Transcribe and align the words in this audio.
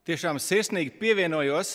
Tiešām 0.00 0.38
sirsnīgi 0.40 0.94
pievienojos 0.96 1.74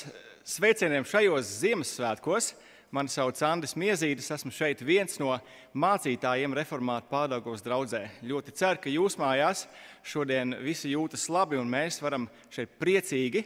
sveicieniem 0.49 1.03
šajos 1.05 1.49
Ziemassvētkos. 1.59 2.47
Mani 2.89 3.11
sauc 3.13 3.37
Andris 3.45 3.75
Miezītis, 3.77 4.31
esmu 4.33 4.49
šeit 4.49 4.79
viens 4.81 5.19
no 5.21 5.35
mācītājiem 5.77 6.55
reformātu 6.57 7.05
pārdaugos 7.11 7.61
draudzē. 7.61 7.99
Ļoti 8.25 8.55
ceru, 8.57 8.81
ka 8.81 8.89
jūs 8.89 9.19
mājās 9.21 9.67
šodien 10.01 10.55
visi 10.65 10.95
jūtas 10.95 11.27
labi 11.29 11.59
un 11.61 11.69
mēs 11.69 11.99
varam 12.01 12.25
šeit 12.49 12.73
priecīgi 12.81 13.43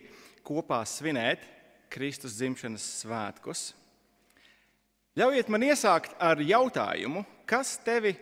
kopā 0.48 0.80
svinēt 0.88 1.44
Kristus 1.92 2.40
dzimšanas 2.40 2.88
svētkus. 3.02 3.66
Ļaujiet 5.20 5.52
man 5.52 5.68
iesākt 5.74 6.16
ar 6.24 6.40
jautājumu, 6.40 7.26
kas 7.44 7.76
tevi 7.84 8.16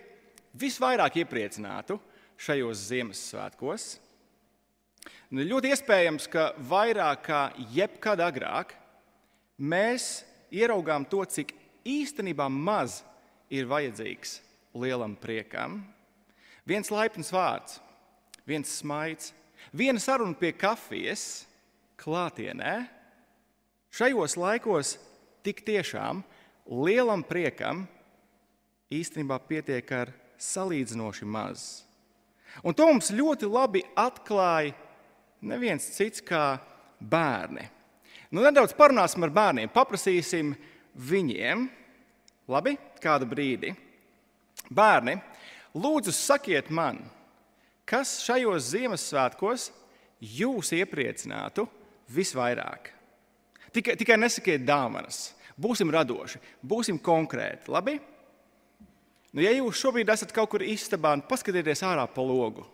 visvairāk 0.58 1.22
iepriecinātu 1.22 2.02
šajos 2.50 2.88
Ziemassvētkos? 2.90 3.90
Nu, 5.30 5.44
ļoti 5.44 5.74
iespējams, 5.74 6.28
ka 6.32 6.52
vairāk 6.70 7.24
kā 7.28 7.42
jebkad 7.76 8.22
agrāk 8.24 8.74
mēs 9.58 10.24
ieraugām 10.54 11.06
to, 11.10 11.24
cik 11.26 11.54
īstenībā 11.88 12.48
maz 12.52 13.02
ir 13.52 13.68
vajadzīgs 13.68 14.40
lielam 14.78 15.16
priekam. 15.20 15.82
Viens 16.68 16.92
laipns 16.92 17.32
vārds, 17.32 17.80
viens 18.48 18.72
smaids, 18.80 19.34
viena 19.72 20.00
saruna 20.04 20.36
pie 20.38 20.52
kafijas, 20.56 21.46
klātienē. 22.00 22.88
Šajos 23.92 24.36
laikos 24.38 24.98
tik 25.44 25.64
tiešām 25.66 26.22
lielam 26.68 27.24
priekam 27.26 27.86
īstenībā 28.94 29.40
pietiek 29.48 29.92
ar 29.96 30.12
salīdzinoši 30.38 31.28
maz. 31.28 31.64
Un 32.64 32.76
to 32.76 32.88
mums 32.88 33.10
ļoti 33.14 33.48
labi 33.50 33.84
atklāja 33.98 34.76
neviens 35.42 35.86
cits 35.96 36.24
kā 36.26 36.58
bērni. 37.00 37.66
Nu, 38.32 38.42
nedaudz 38.44 38.74
parunāsim 38.76 39.24
ar 39.24 39.32
bērniem, 39.34 39.72
paprasīsim 39.72 40.52
viņiem, 40.98 41.68
labi, 42.52 42.76
kādu 43.04 43.28
brīdi. 43.30 43.72
Bērni, 44.74 45.16
lūdzu, 45.78 46.12
sakiet 46.16 46.72
man, 46.74 47.00
kas 47.88 48.18
šajos 48.26 48.74
Ziemassvētkos 48.74 49.70
jūs 50.20 50.74
iepriecinātu 50.76 51.68
visvairāk? 52.12 52.92
Tikai, 53.72 53.96
tikai 54.00 54.18
nesakiet 54.20 54.66
dāvanas, 54.68 55.32
būsim 55.56 55.92
radoši, 55.94 56.42
būsim 56.66 57.00
konkrēti. 57.00 57.72
Labi? 57.72 57.98
Nu, 59.32 59.44
ja 59.44 59.52
jūs 59.54 59.80
šobrīd 59.80 60.10
esat 60.12 60.34
kaut 60.36 60.50
kur 60.52 60.64
istabā, 60.66 61.14
paskatieties 61.30 61.84
ārā 61.86 62.08
pa 62.12 62.24
logu. 62.26 62.66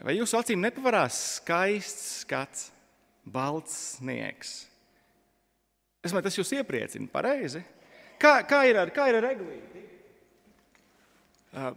Vai 0.00 0.16
jūsu 0.16 0.38
acīm 0.38 0.62
nepavarās 0.64 1.16
skaists 1.40 2.22
skats, 2.22 2.70
balts 3.28 3.74
sniegs? 3.98 4.62
Es 6.00 6.12
domāju, 6.12 6.30
tas 6.30 6.38
jūs 6.38 6.54
iepriecina 6.56 7.10
pareizi. 7.12 7.60
Kā, 8.20 8.38
kā, 8.48 8.62
ir 8.68 8.78
ar, 8.80 8.92
kā 8.96 9.10
ir 9.10 9.18
ar 9.18 9.26
eglīti? 9.34 9.82
Uh, 11.50 11.74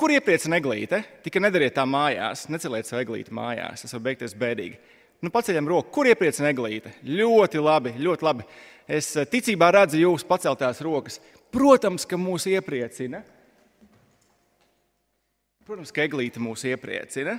kur 0.00 0.14
iepriecina 0.14 0.56
eglīte? 0.62 1.02
Tikai 1.24 1.42
nedariet 1.44 1.76
tā 1.76 1.84
mājās, 1.88 2.46
neceliet 2.48 2.88
savu 2.88 3.02
eglīti 3.04 3.34
mājās. 3.36 3.84
Tas 3.84 3.92
var 3.96 4.04
beigties 4.06 4.36
bēdīgi. 4.38 4.80
Nu, 5.24 5.32
paceļam 5.34 5.68
roku, 5.68 5.90
kur 5.98 6.08
iepriecina 6.08 6.52
eglīte? 6.54 6.94
Ļoti 7.04 7.60
labi, 7.60 7.92
ļoti 8.00 8.24
labi. 8.24 8.48
Es 8.88 9.10
ticībā 9.28 9.68
redzu 9.74 10.00
jūsu 10.00 10.28
paceltās 10.28 10.80
rokas. 10.84 11.18
Protams, 11.52 12.08
ka 12.08 12.16
mūs 12.20 12.48
iepriecina. 12.48 13.20
Protams, 15.68 15.92
ka 15.92 16.06
eglīte 16.08 16.40
mūs 16.40 16.64
iepriecina. 16.70 17.36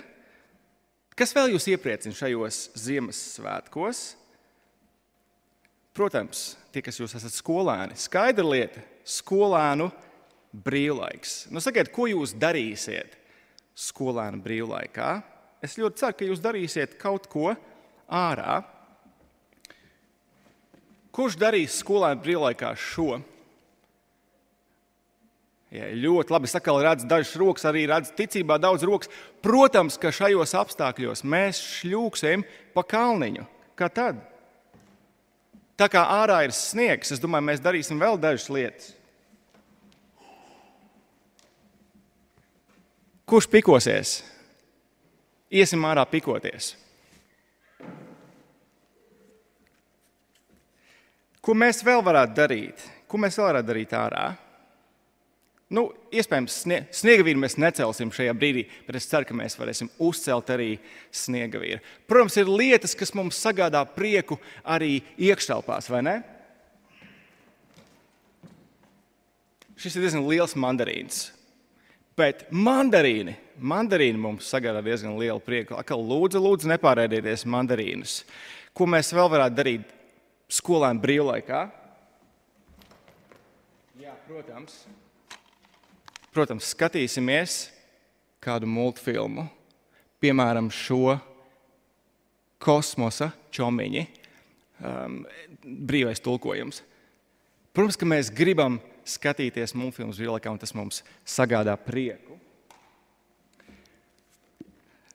Kas 1.19 1.33
vēl 1.35 1.49
jūs 1.51 1.65
iepriecina 1.67 2.15
šajos 2.15 2.57
Ziemassvētkos? 2.79 4.03
Protams, 5.91 6.53
tie, 6.71 6.79
kas 6.85 6.95
jūs 6.95 7.11
esat 7.17 7.33
skolēni, 7.35 7.97
skaidra 7.99 8.45
lieta- 8.47 8.79
skolēnu 9.19 9.89
brīvlaiks. 10.55 11.49
Nu, 11.51 11.59
sakiet, 11.59 11.91
ko 11.91 12.07
jūs 12.07 12.31
darīsiet 12.39 13.17
skolēnu 13.75 14.39
brīvlaikā? 14.45 15.09
Es 15.61 15.75
ļoti 15.75 15.99
ceru, 15.99 16.15
ka 16.15 16.29
jūs 16.29 16.39
darīsiet 16.39 16.95
kaut 16.97 17.27
ko 17.27 17.51
ārā. 18.07 18.63
Kurš 21.11 21.35
darīs 21.35 21.83
skolēnu 21.83 22.23
brīvlaikā 22.23 22.71
šo? 22.79 23.19
Ja, 25.69 25.85
ļoti 25.93 26.33
labi. 26.33 26.49
Es 26.49 26.57
atkal 26.57 26.79
redzu 26.81 27.05
dažas 27.09 27.35
rokas, 27.37 27.67
arī 27.69 27.83
redzu 27.89 28.15
ticībā 28.17 28.57
daudz 28.61 28.85
rokas. 28.89 29.11
Protams, 29.45 29.99
ka 30.01 30.09
šajos 30.13 30.55
apstākļos 30.57 31.21
mēs 31.29 31.61
šļūksim 31.77 32.45
pa 32.73 32.83
kalniņu. 32.89 33.45
Kā 33.77 33.91
tad? 33.93 34.23
Tā 35.79 35.87
kā 35.87 36.01
ārā 36.11 36.41
ir 36.47 36.55
sniegs, 36.55 37.13
es 37.13 37.21
domāju, 37.21 37.45
mēs 37.51 37.61
darīsim 37.63 38.01
vēl 38.01 38.17
dažas 38.19 38.49
lietas. 38.51 38.89
Kurš 43.29 43.45
pikosies? 43.53 44.17
Iesim 45.53 45.85
ārā 45.85 46.01
pikoties. 46.09 46.73
Ko 51.39 51.53
mēs 51.55 51.79
vēl 51.85 52.01
varētu 52.05 52.35
darīt? 52.35 52.85
Ko 53.09 53.21
mēs 53.21 53.37
vēl 53.37 53.51
varētu 53.51 53.69
darīt 53.69 53.93
ārā? 53.95 54.25
Nu, 55.69 55.83
iespējams, 56.09 56.63
sniegavīru 56.97 57.43
mēs 57.43 57.59
necelsim 57.61 58.09
šajā 58.13 58.33
brīdī, 58.33 58.63
bet 58.87 58.97
es 58.97 59.05
ceru, 59.05 59.27
ka 59.29 59.35
mēs 59.37 59.53
varēsim 59.59 59.91
uzcelt 60.01 60.47
arī 60.49 60.71
sniegavīru. 61.13 61.77
Protams, 62.09 62.37
ir 62.41 62.49
lietas, 62.49 62.95
kas 62.97 63.13
mums 63.13 63.37
sagādā 63.37 63.83
prieku 63.93 64.39
arī 64.65 64.95
iekštelpās, 65.21 65.91
vai 65.93 66.01
ne? 66.07 66.15
Šis 69.79 69.93
ir 69.95 70.07
diezgan 70.07 70.25
liels 70.25 70.57
mandarīns. 70.59 71.27
Bet 72.17 72.47
mandarīni, 72.49 73.35
mandarīni 73.61 74.19
mums 74.19 74.49
sagādā 74.49 74.81
diezgan 74.83 75.13
lielu 75.21 75.39
prieku. 75.39 75.77
Akal, 75.77 76.01
lūdzu, 76.01 76.41
lūdzu, 76.43 76.67
nepārēdieties 76.73 77.45
mandarīnus. 77.47 78.23
Ko 78.73 78.89
mēs 78.89 79.13
vēl 79.13 79.29
varētu 79.31 79.55
darīt 79.55 79.93
skolēnu 80.57 81.05
brīvlaikā? 81.05 81.61
Jā, 84.01 84.17
protams. 84.25 84.81
Protams, 86.29 86.67
skatīsimies 86.75 87.69
kādu 88.43 88.69
multfilmu, 88.69 89.47
piemēram, 90.21 90.69
šo 90.69 91.17
kosmosa 92.61 93.31
čomiņu, 93.55 94.05
um, 94.83 95.19
brīvais 95.63 96.21
tulkojums. 96.21 96.83
Protams, 97.73 97.97
ka 97.97 98.07
mēs 98.09 98.29
gribam 98.35 98.77
skatīties 99.09 99.73
multfilmu 99.77 100.13
brīvlaikā, 100.13 100.51
un 100.53 100.61
tas 100.61 100.75
mums 100.77 101.01
sagādā 101.25 101.73
prieku. 101.81 102.37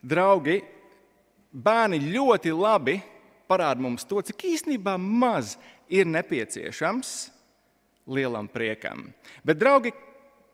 Draugi, 0.04 0.58
bērni 1.54 2.00
ļoti 2.10 2.52
labi 2.52 2.98
parāda 3.48 3.80
mums 3.80 4.04
to, 4.08 4.20
cik 4.24 4.48
īstenībā 4.50 4.96
maz 5.00 5.54
ir 5.88 6.08
nepieciešams 6.10 7.14
lielam 8.10 8.48
priekam. 8.50 9.06
Bet, 9.46 9.60
draugi, 9.60 9.94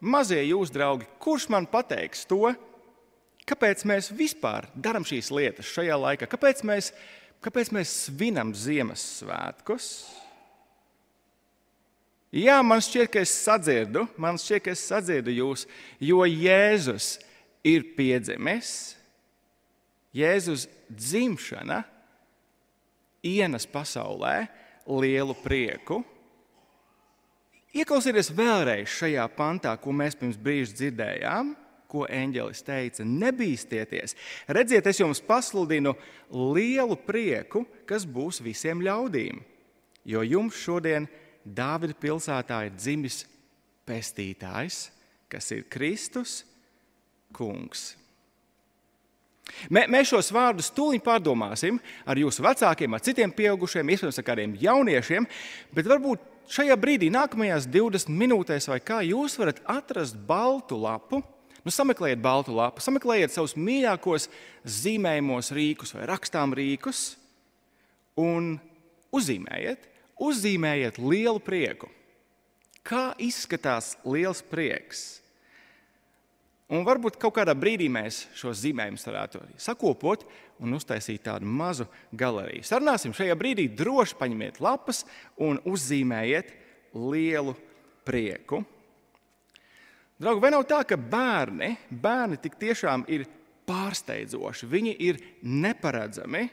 mazie 0.01 0.41
jūs 0.49 0.73
draugi, 0.75 1.09
kurš 1.23 1.49
man 1.53 1.69
pateiks 1.71 2.25
to, 2.29 2.53
kāpēc 3.49 3.85
mēs 3.89 4.11
vispār 4.15 4.69
darām 4.75 5.07
šīs 5.07 5.31
lietas 5.35 5.71
šajā 5.71 5.99
laikā? 6.01 6.29
Kāpēc 6.31 6.65
mēs, 6.67 6.93
kāpēc 7.45 7.73
mēs 7.77 7.95
svinam 8.07 8.55
Ziemassvētkus? 8.57 9.91
Jā, 12.31 12.61
man 12.63 12.79
šķiet, 12.79 13.09
ka 13.11 13.25
es 13.25 13.33
sadzirdu, 13.43 14.05
man 14.21 14.39
šķiet, 14.39 14.63
ka 14.63 14.75
es 14.77 14.85
sadzirdu 14.87 15.33
jūs, 15.35 15.65
jo 15.99 16.23
Jēzus 16.23 17.17
ir 17.67 17.89
piedzimis. 17.97 18.95
Jēzus 20.15 20.69
dzimšana 20.87 21.83
ienes 23.27 23.67
pasaulē 23.67 24.47
lielu 24.87 25.35
prieku, 25.43 26.01
Ieklausieties 27.71 28.33
vēlreiz 28.35 28.91
šajā 28.91 29.25
pantā, 29.37 29.77
ko 29.79 29.93
mēs 29.95 30.17
pirms 30.19 30.39
brīža 30.41 30.75
dzirdējām, 30.75 31.53
ko 31.91 32.07
eņģelis 32.11 32.65
teica. 32.67 33.07
Nebīsties! 33.07 34.17
Redziet, 34.51 34.89
es 34.91 34.99
jums 34.99 35.23
pasludinu 35.23 35.95
lielu 36.31 36.99
prieku, 37.07 37.65
kas 37.87 38.07
būs 38.07 38.43
visiem 38.43 38.83
ļaudīm. 38.83 39.43
Jo 40.07 40.25
jums 40.27 40.59
šodien 40.59 41.07
Dāvida 41.41 41.95
pilsētā 41.97 42.67
ir 42.67 42.75
dzimis 42.77 43.23
pestītājs, 43.89 44.91
kas 45.31 45.51
ir 45.55 45.65
Kristus 45.73 46.43
Kungs. 47.33 47.95
Mēs 49.71 50.11
šos 50.11 50.31
vārdus 50.35 50.71
tūlīt 50.75 51.03
pārdomāsim 51.07 51.79
ar 52.07 52.19
jūsu 52.19 52.45
vecākiem, 52.45 52.95
ar 52.95 53.03
citiem 53.03 53.33
pieaugušiem, 53.35 53.89
iespējams, 53.95 54.21
ar 54.21 54.27
kādiem 54.27 54.55
jauniešiem, 54.61 55.27
bet 55.75 55.89
varbūt 55.91 56.30
šajā 56.51 56.77
brīdī, 56.81 57.11
nākamajās 57.15 57.69
20 57.71 58.11
minūtēs, 58.11 58.69
vai 58.71 58.81
kā 58.83 59.01
jūs 59.07 59.37
varat 59.41 59.61
atrast 59.71 60.19
baltu 60.27 60.79
lapu, 60.81 61.23
nu, 61.65 61.75
sameklējiet 61.75 62.23
baltu 62.23 62.55
lapu, 62.57 62.83
sameklējiet 62.85 63.35
savus 63.35 63.57
mīļākos 63.59 64.29
zīmējumos 64.81 65.53
rīkus 65.57 65.95
vai 65.97 66.09
rakstām 66.11 66.55
rīkus, 66.57 67.15
un 68.21 68.57
uzzīmējiet, 69.15 69.87
uzzīmējiet 70.21 71.01
lielu 71.01 71.41
prieku. 71.45 71.91
Kā 72.87 73.11
izskatās 73.21 73.95
liels 74.09 74.41
prieks? 74.43 75.20
Un 76.71 76.85
varbūt 76.87 77.17
kaut 77.19 77.35
kādā 77.35 77.51
brīdī 77.59 77.89
mēs 77.91 78.29
šos 78.39 78.61
zīmējumus 78.63 79.07
varētu 79.09 79.41
sakopot 79.59 80.23
un 80.63 80.77
uztaisīt 80.77 81.25
tādu 81.27 81.49
mazu 81.51 81.89
galeriju. 82.15 82.63
Sarunāsim 82.67 83.15
šajā 83.17 83.35
brīdī, 83.39 83.67
droši 83.75 84.15
paņemiet 84.21 84.61
lapas 84.63 85.03
un 85.35 85.59
uzzīmējiet 85.67 86.53
lielu 86.95 87.57
prieku. 88.07 88.63
Draugi, 90.21 90.45
vai 90.45 90.53
nav 90.55 90.67
tā, 90.69 90.85
ka 90.87 90.95
bērni, 91.01 91.73
bērni 91.91 92.39
tik 92.39 92.59
tiešām 92.61 93.07
ir 93.11 93.27
pārsteidzoši, 93.67 94.71
viņi 94.71 94.97
ir 95.09 95.21
neparedzami 95.43 96.47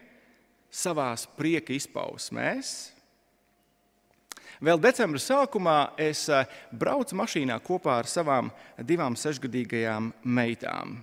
savā 0.73 1.11
prieka 1.37 1.75
izpausmēs? 1.77 2.96
Vēl 4.57 4.79
decembra 4.81 5.19
sākumā 5.21 5.77
es 6.01 6.23
eh, 6.33 6.47
braucu 6.73 7.17
mašīnā 7.19 7.59
kopā 7.61 7.99
ar 8.01 8.07
savām 8.09 8.49
divām 8.81 9.13
sešgadīgajām 9.13 10.09
meitām. 10.33 10.95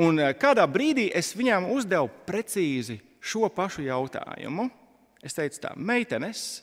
Un 0.00 0.20
eh, 0.22 0.32
kādā 0.40 0.64
brīdī 0.64 1.10
es 1.12 1.34
viņām 1.36 1.68
uzdevu 1.74 2.08
precīzi 2.28 2.96
šo 3.20 3.50
pašu 3.52 3.84
jautājumu. 3.84 4.70
Es 5.20 5.36
teicu, 5.36 5.60
tā, 5.66 5.74
meitenes, 5.76 6.62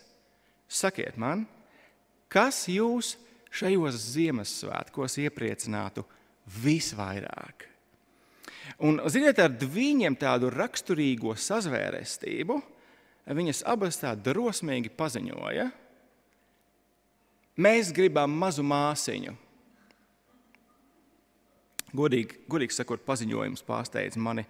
sakiet 0.66 1.20
man, 1.22 1.46
kas 2.32 2.64
jūs 2.72 3.14
šajos 3.54 4.00
Ziemassvētkos 4.16 5.20
iepriecinātu 5.22 6.06
visvairāk? 6.64 7.68
Un, 8.82 9.04
ziniet, 9.12 9.38
ar 9.38 9.54
viņiem 9.54 10.16
tādu 10.18 10.50
raksturīgo 10.50 11.36
sazvērestību 11.38 12.58
viņas 13.30 13.62
abas 13.70 14.00
tā 14.02 14.16
drosmīgi 14.18 14.90
paziņoja, 14.98 15.70
mēs 17.58 17.94
gribam 17.96 18.34
mazu 18.40 18.66
māsiņu. 18.66 19.36
Godīgi, 21.94 22.40
godīgi 22.50 22.74
sakot, 22.74 23.04
paziņojums 23.06 23.66
pārsteidz 23.68 24.18
mani 24.18 24.48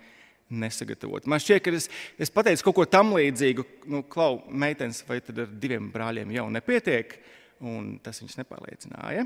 nesagatavot. 0.54 1.26
Man 1.28 1.42
šķiet, 1.44 1.64
ka 1.64 1.74
es, 1.76 1.90
es 2.22 2.32
pateicu 2.32 2.70
kaut 2.70 2.78
ko 2.78 2.86
tam 2.88 3.12
līdzīgu, 3.18 3.66
nu, 3.92 4.04
klau, 4.08 4.42
meitenes, 4.48 5.02
vai 5.08 5.20
tad 5.24 5.44
ar 5.44 5.52
diviem 5.52 5.90
brāļiem 5.92 6.32
jau 6.36 6.46
nepietiek, 6.54 7.18
un 7.64 7.98
tas 8.04 8.22
viņus 8.22 8.40
nepārliecināja. 8.40 9.26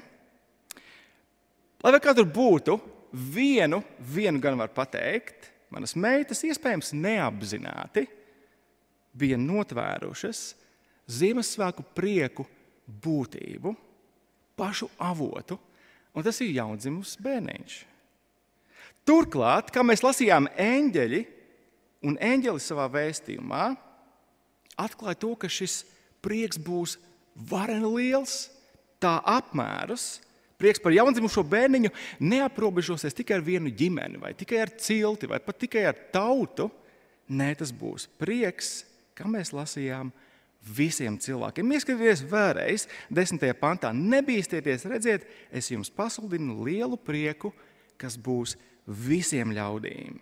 Lai 1.85 1.99
kā 2.01 2.13
tur 2.17 2.25
būtu, 2.33 2.79
vienu, 3.13 3.83
vienu 4.01 4.41
gan 4.41 4.57
var 4.59 4.71
pateikt, 4.73 5.51
manas 5.73 5.93
meitas 5.99 6.41
iespējams 6.47 6.93
neapzināti 6.97 8.07
bija 9.17 9.37
notvērušas 9.41 10.47
Ziemassvētku 11.07 11.85
prieku 11.95 12.43
būtību, 12.87 13.73
pašu 14.57 14.89
avotu, 14.97 15.57
un 16.15 16.25
tas 16.25 16.39
ir 16.41 16.55
jaundzimis 16.55 17.15
bērniņš. 17.21 17.79
Turklāt, 19.07 19.71
kā 19.71 19.83
mēs 19.85 20.03
lasījām, 20.03 20.49
eņģeļi 20.59 21.21
un 22.07 22.17
eņģelis 22.19 22.69
savā 22.71 22.87
vēstījumā 22.91 23.65
atklāja 24.77 25.21
to, 25.21 25.33
ka 25.39 25.49
šis 25.51 25.81
prieks 26.23 26.59
būs 26.59 26.97
vareni 27.49 27.91
liels, 27.93 28.47
tā 28.99 29.17
apmērus, 29.23 30.17
Prieks 30.57 30.81
par 30.81 30.89
jaundzimušo 30.95 31.43
bērniņu 31.45 31.91
neaprobežosies 32.25 33.13
tikai 33.13 33.37
ar 33.37 33.43
vienu 33.45 33.69
ģimeni, 33.69 34.17
vai 34.17 34.31
tikai 34.33 34.63
ar 34.63 34.71
cilti, 34.81 35.29
vai 35.29 35.37
pat 35.43 35.59
tikai 35.61 35.83
ar 35.85 35.97
tautu. 36.13 36.65
Nē, 37.29 37.51
tas 37.59 37.69
būs 37.75 38.07
prieks, 38.17 38.79
kā 39.13 39.29
mēs 39.29 39.53
lasījām, 39.53 40.09
visiem 40.67 41.17
cilvēkiem. 41.21 41.73
Ieskatieties 41.77 42.23
vēlreiz, 42.29 42.87
desmitajā 43.13 43.55
pantā. 43.59 43.91
Nebīsties, 43.95 44.85
redziet, 44.89 45.27
es 45.51 45.71
jums 45.71 45.91
pasludinu 45.93 46.59
lielu 46.67 46.99
prieku, 46.99 47.53
kas 47.97 48.17
būs 48.19 48.55
visiem 48.87 49.53
ļaudīm. 49.55 50.19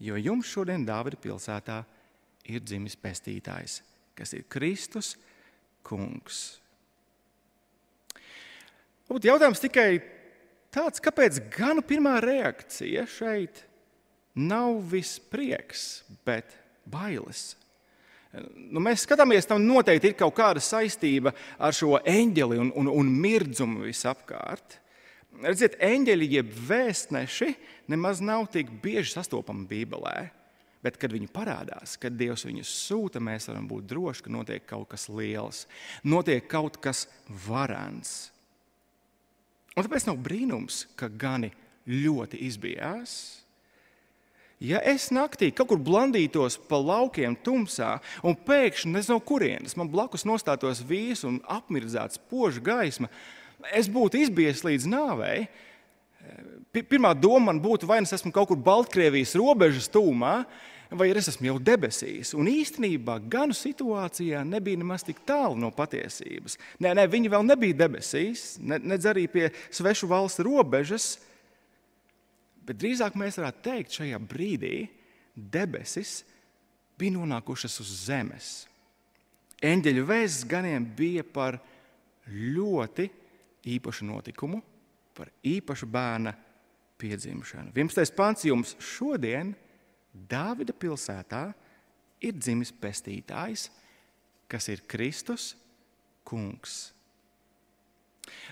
Jo 0.00 0.16
jums 0.16 0.48
šodien 0.48 0.86
Dāvida 0.88 1.18
pilsētā 1.20 1.82
ir 2.48 2.62
dzimis 2.64 2.96
pestītājs, 2.96 3.80
kas 4.16 4.32
ir 4.36 4.46
Kristus 4.48 5.14
Kungs. 5.84 6.60
Varbūt 9.08 9.26
jautājums 9.26 9.60
tikai 9.60 9.88
tāds, 10.72 11.02
kāpēc 11.02 11.40
gan 11.52 11.82
pirmā 11.82 12.18
reakcija 12.22 13.06
šeit 13.10 13.64
nav 14.38 14.78
viss 14.92 15.18
prieks, 15.18 16.04
bet 16.24 16.52
bailes? 16.86 17.56
Nu, 18.30 18.78
mēs 18.78 19.02
skatāmies, 19.02 19.48
tam 19.50 19.64
noteikti 19.66 20.12
ir 20.12 20.18
kaut 20.18 20.36
kāda 20.38 20.62
saistība 20.62 21.32
ar 21.58 21.74
šo 21.74 21.96
eņģeli 21.98 22.60
un, 22.62 22.68
un, 22.78 22.90
un 23.00 23.08
mirdzumu 23.10 23.88
visapkārt. 23.88 24.78
Redziet, 25.40 25.78
eņģeļi 25.82 26.28
jeb 26.36 26.52
vēstneši 26.68 27.48
nemaz 27.90 28.20
nav 28.22 28.46
tik 28.54 28.70
bieži 28.82 29.16
sastopami 29.16 29.66
Bībelē. 29.70 30.30
Bet, 30.80 30.96
kad 30.96 31.12
viņi 31.12 31.28
parādās, 31.28 31.98
kad 32.00 32.14
Dievs 32.16 32.46
viņus 32.46 32.70
sūta, 32.86 33.20
mēs 33.20 33.50
varam 33.50 33.66
būt 33.68 33.88
droši, 33.90 34.24
ka 34.24 34.32
notiek 34.32 34.64
kaut 34.64 34.88
kas 34.94 35.10
liels, 35.12 35.66
notiek 36.08 36.46
kaut 36.48 36.78
kas 36.80 37.04
varants. 37.44 38.30
Un 39.76 39.84
tāpēc 39.84 40.06
nav 40.08 40.22
brīnums, 40.24 40.86
ka 40.96 41.10
gani 41.12 41.50
ļoti 41.90 42.40
izbijās. 42.46 43.39
Ja 44.60 44.76
es 44.84 45.06
naktī 45.08 45.48
kaut 45.56 45.70
kur 45.70 45.78
blandītos 45.80 46.58
pa 46.68 46.76
laukiem 46.76 47.32
tumsā, 47.40 47.94
un 48.20 48.34
pēkšņi 48.36 48.92
nezinu, 48.92 49.22
kurienes 49.24 49.72
man 49.80 49.88
blakus 49.88 50.26
nostātos 50.28 50.82
vīrs 50.84 51.24
un 51.24 51.38
apmirdzēts 51.48 52.20
poža 52.28 52.60
gaisma, 52.60 53.08
es 53.72 53.88
būtu 53.88 54.20
izbijies 54.20 54.60
līdz 54.66 54.88
nāvei. 54.92 55.46
Pirmā 56.76 57.14
doma 57.16 57.48
man 57.48 57.62
būtu, 57.64 57.88
vai 57.88 58.02
nu 58.02 58.08
es 58.08 58.12
esmu 58.18 58.34
kaut 58.36 58.50
kur 58.50 58.60
Baltkrievijas 58.60 59.32
robežas 59.40 59.88
tūmā, 59.90 60.42
vai 60.92 61.08
es 61.08 61.30
esmu 61.32 61.48
jau 61.48 61.56
debesīs. 61.70 62.34
Un 62.36 62.50
īstenībā 62.50 63.16
ganu 63.32 63.56
situācijā 63.56 64.44
nebija 64.44 64.82
nemaz 64.82 65.06
tik 65.08 65.24
tālu 65.26 65.56
no 65.56 65.72
patiesības. 65.72 66.58
Nē, 66.84 66.92
nē 67.00 67.08
viņi 67.08 67.32
vēl 67.32 67.48
nebija 67.48 67.80
debesīs, 67.86 68.58
ne, 68.60 68.76
nedz 68.92 69.08
arī 69.08 69.24
pie 69.30 69.48
svešu 69.72 70.10
valsts 70.10 70.44
robežas. 70.44 71.14
Bet 72.70 72.78
drīzāk 72.78 73.16
mēs 73.18 73.40
varētu 73.40 73.64
teikt, 73.66 73.96
šajā 73.98 74.18
brīdī 74.30 74.84
debesis 75.34 76.20
bija 77.00 77.16
nonākušas 77.16 77.80
uz 77.82 77.90
zemes. 78.04 78.50
Eņģeļu 79.58 80.04
vēsts 80.06 80.46
ganiem 80.46 80.86
bija 80.96 81.24
par 81.26 81.58
ļoti 82.30 83.08
īpašu 83.74 84.06
notikumu, 84.06 84.62
par 85.18 85.32
īpašu 85.42 85.90
bērna 85.90 86.36
piedzimšanu. 87.02 87.74
11. 87.74 88.14
pāns 88.14 88.46
jums 88.46 88.76
šodien 88.78 89.50
Dāvida 90.30 90.74
pilsētā 90.74 91.48
ir 92.22 92.38
dzimis 92.38 92.70
pestītājs, 92.70 93.66
kas 94.50 94.70
ir 94.70 94.86
Kristus 94.90 95.56
kungs. 96.26 96.92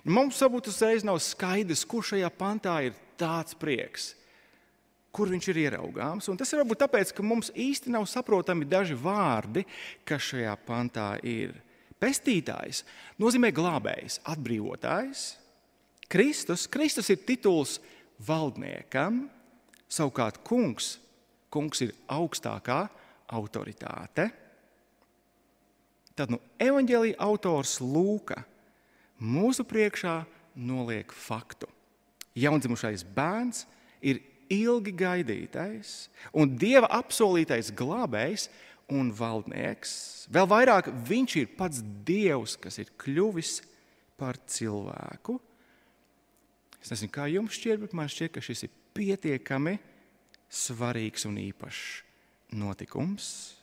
Nu, 0.02 0.14
mums 0.14 0.38
varbūt 0.42 0.70
uzreiz 0.70 1.06
nav 1.06 1.18
skaidrs, 1.22 1.87
kur 1.87 2.02
šajā 2.06 2.30
pantā 2.34 2.80
ir 2.88 2.98
tāds 3.18 3.56
prieks, 3.58 4.12
kur 5.14 5.30
viņš 5.32 5.48
ir 5.52 5.62
ieraugāms. 5.66 6.28
Un 6.30 6.38
tas 6.40 6.52
ir 6.52 6.62
varbūt 6.62 6.82
tāpēc, 6.84 7.12
ka 7.16 7.25
mums 7.26 7.50
īsti 7.54 7.92
nav 7.94 8.06
saprotami 8.10 8.68
daži 8.68 8.96
vārdi, 8.98 9.64
kas 10.08 10.30
šajā 10.30 10.54
pantā 10.68 11.10
ir. 11.26 11.56
Pestītājs 11.98 12.84
nozīmē 13.18 13.50
glābējs, 13.50 14.20
atbrīvotājs. 14.30 15.32
Kristus, 16.08 16.68
Kristus 16.70 17.10
ir 17.10 17.18
tituls 17.26 17.80
valdniekam, 18.22 19.26
savukārt 19.90 20.38
kungs 20.46 20.94
kungs 21.52 21.82
ir 21.84 21.94
augstākā 22.12 22.84
autoritāte. 23.32 24.28
Tad 26.18 26.32
nu, 26.34 26.40
evanģēlīja 26.60 27.18
autors 27.22 27.78
Lūka 27.82 28.42
mūsu 29.22 29.64
priekšā 29.68 30.20
noliek 30.58 31.12
faktu. 31.14 31.68
Jaundzimušais 32.38 33.04
bērns 33.16 33.64
ir 34.04 34.21
ilgi 34.52 34.95
gaidītais 34.97 36.09
un 36.33 36.54
dieva 36.59 36.88
apsolītais 36.99 37.73
glābējs 37.76 38.49
un 38.92 39.11
valdnieks. 39.12 40.28
Vēl 40.33 40.49
vairāk 40.49 40.88
viņš 41.09 41.37
ir 41.42 41.50
pats 41.59 41.83
dievs, 42.09 42.57
kas 42.61 42.80
ir 42.80 42.92
kļuvis 43.00 43.59
par 44.18 44.38
cilvēku. 44.49 45.37
Es 46.78 46.92
nezinu, 46.92 47.12
kā 47.12 47.26
jums 47.28 47.59
šķiet, 47.59 47.83
bet 47.83 47.95
man 47.97 48.09
šķiet, 48.11 48.33
ka 48.35 48.45
šis 48.45 48.64
ir 48.68 48.75
pietiekami 48.97 49.76
svarīgs 50.49 51.26
un 51.28 51.37
īpašs 51.42 52.57
notikums. 52.57 53.57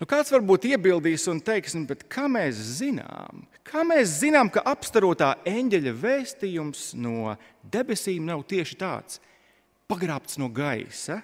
Nu, 0.00 0.06
kāds 0.08 0.32
varbūt 0.32 0.68
iebildīs 0.72 1.26
un 1.30 1.40
teiks, 1.44 1.76
nu, 1.76 1.86
kā 2.10 2.24
mēs 2.30 2.58
zinām, 2.80 3.44
kā 3.66 3.84
mēs 3.86 4.18
zinām, 4.22 4.50
ka 4.52 4.64
apstarotā 4.72 5.34
eņģeļa 5.48 5.92
vēstījums 6.02 6.86
no 6.98 7.34
debesīm 7.62 8.24
nav 8.26 8.46
tieši 8.48 8.78
tāds- 8.80 9.20
pagrābts 9.90 10.38
no 10.38 10.48
gaisa? 10.48 11.22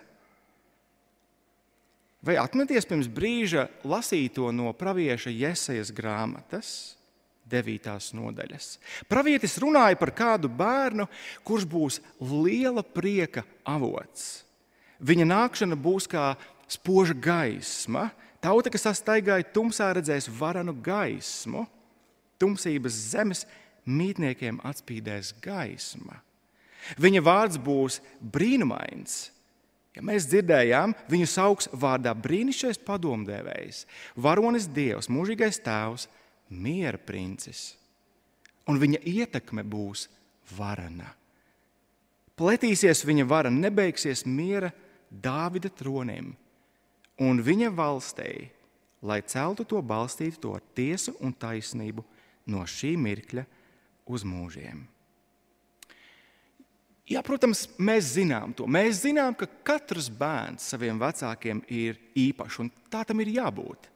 Vai 2.23 2.37
atminaties 2.37 2.85
pirms 2.85 3.09
brīža 3.09 3.69
lasīto 3.85 4.53
no 4.53 4.73
pravieša 4.73 5.31
Jesajas 5.31 5.93
grāmatas? 5.95 6.99
9. 7.49 8.13
nodaļas. 8.13 8.77
Pravietis 9.09 9.57
runāja 9.63 9.97
par 9.99 10.13
kādu 10.13 10.51
bērnu, 10.53 11.09
kurš 11.47 11.65
būs 11.65 12.01
liela 12.21 12.85
prieka 12.85 13.45
avots. 13.65 14.45
Viņa 15.01 15.25
nākšana 15.31 15.79
būs 15.79 16.09
kā 16.11 16.35
spoža 16.69 17.17
gaisma. 17.17 18.11
Tauta, 18.45 18.71
kas 18.71 18.87
astaigāja 18.91 19.47
tumsā, 19.55 19.91
redzēs 19.97 20.29
varanu 20.39 20.77
gaismu. 20.85 21.67
Tumsības 22.39 22.95
zemes 23.13 23.43
mītniekiem 23.89 24.61
atspīdēs 24.67 25.33
gaisma. 25.43 26.21
Viņa 27.03 27.25
vārds 27.27 27.59
būs 27.59 27.99
brīnumains 28.23 29.25
Ja 29.99 30.05
mēs 30.07 30.29
dzirdējām, 30.31 30.93
viņu 31.11 31.27
sauc 31.27 31.65
vārdā 31.75 32.13
brīnišķīgais 32.15 32.79
padomdevējs, 32.87 33.81
varonis 34.15 34.69
dievs, 34.71 35.09
mūžīgais 35.11 35.59
tēvs, 35.65 36.05
miera 36.55 37.01
princis. 37.03 37.73
Un 38.71 38.79
viņa 38.79 39.01
ietekme 39.03 39.65
būs 39.67 40.07
varana. 40.55 41.11
Pletīsies 42.39 43.03
viņa 43.09 43.27
vara, 43.27 43.51
nebeigsies 43.51 44.23
miera 44.23 44.71
Dāvida 45.09 45.71
tronim 45.73 46.35
un 47.25 47.43
viņa 47.43 47.71
valstī, 47.75 48.49
lai 49.03 49.21
celtu 49.27 49.67
to 49.69 49.81
balstītu 49.83 50.41
to 50.43 50.55
tiesu 50.75 51.15
un 51.23 51.35
taisnību 51.35 52.05
no 52.51 52.65
šī 52.67 52.95
mirkļa 52.99 53.45
uz 54.09 54.25
mūžiem. 54.27 54.87
Jā, 57.09 57.23
protams, 57.25 57.65
mēs 57.81 58.11
zinām 58.19 58.53
to. 58.53 58.67
Mēs 58.69 59.01
zinām, 59.07 59.33
ka 59.33 59.47
katrs 59.65 60.11
bērns 60.13 60.67
saviem 60.75 60.99
vecākiem 61.01 61.63
ir 61.73 61.97
īpašs, 62.13 62.59
un 62.61 62.69
tā 62.93 63.01
tam 63.09 63.23
ir 63.25 63.31
jābūt. 63.39 63.89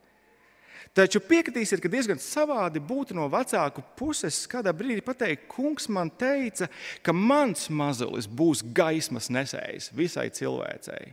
Taču 0.97 1.21
piekritīsiet, 1.25 1.81
ka 1.81 1.88
diezgan 1.93 2.19
savādi 2.21 2.81
būtu 2.85 3.17
no 3.17 3.25
vecāku 3.33 3.85
puses 3.97 4.43
kādā 4.49 4.73
brīdī 4.76 5.05
pateikt, 5.05 5.47
kungs 5.49 5.88
man 5.93 6.11
teica, 6.21 6.69
ka 7.05 7.14
mans 7.17 7.69
mazulis 7.73 8.29
būs 8.29 8.64
gaismas 8.76 9.31
nesējs 9.33 9.88
visai 9.97 10.29
cilvēcei. 10.33 11.12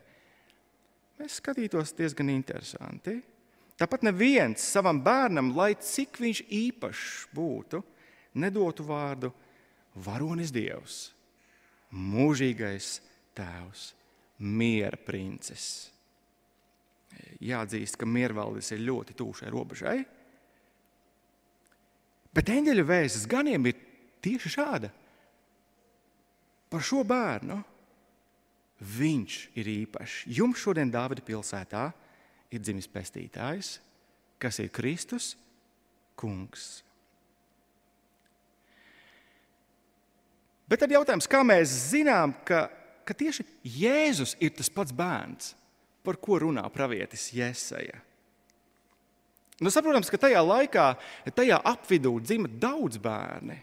Mēs 1.20 1.40
skatītos 1.42 1.94
diezgan 1.98 2.32
interesanti. 2.32 3.18
Tāpat 3.80 4.04
neviens 4.08 4.64
savam 4.64 5.00
bērnam, 5.04 5.54
lai 5.56 5.74
cik 5.76 6.20
viņš 6.20 6.42
īpašs 6.48 7.30
būtu, 7.36 7.84
nedotu 8.40 8.86
vārdu 8.88 9.32
varonis 10.04 10.52
Dievs 10.56 11.10
mūžīgais 11.90 13.00
tēvs, 13.38 13.90
miera 14.40 14.98
princis. 15.02 15.90
Jāatzīst, 17.44 17.98
ka 17.98 18.08
miervaldis 18.08 18.72
ir 18.76 18.86
ļoti 18.86 19.16
tūšai 19.18 19.52
robežai. 19.52 19.98
Bet 22.36 22.52
eņģeļa 22.54 22.86
vēsts 22.86 23.28
ganiem 23.30 23.66
ir 23.72 23.80
tieši 24.24 24.52
šāda. 24.54 24.92
Par 26.70 26.86
šo 26.86 27.02
bērnu 27.08 27.58
viņš 28.80 29.38
ir 29.60 29.70
īpašs. 29.74 30.26
Jums 30.40 30.62
šodien 30.62 30.92
Dāvida 30.92 31.24
pilsētā 31.26 31.90
ir 32.52 32.62
dzimis 32.64 32.90
pestītājs, 32.92 33.78
kas 34.42 34.60
ir 34.64 34.72
Kristus, 34.74 35.36
Kungs. 36.20 36.82
Bet 40.70 40.84
tad 40.84 40.92
jautājums, 40.92 41.28
kā 41.30 41.40
mēs 41.48 41.72
zinām, 41.94 42.34
ka, 42.46 42.68
ka 43.08 43.16
tieši 43.18 43.46
Jēzus 43.64 44.36
ir 44.44 44.52
tas 44.58 44.70
pats 44.70 44.94
bērns, 44.94 45.54
par 46.06 46.20
ko 46.22 46.42
runā 46.44 46.66
pravietis 46.74 47.30
Jēzeja? 47.34 48.04
Nu, 49.60 49.72
saprotams, 49.74 50.12
ka 50.12 50.20
tajā 50.22 50.40
laikā, 50.44 50.86
tajā 51.36 51.58
apvidū 51.68 52.14
dzima 52.24 52.52
daudz 52.62 53.00
bērni. 53.02 53.58